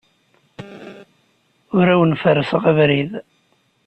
Ur 1.77 1.85
awen-ferrseɣ 1.93 2.63
abrid. 2.71 3.11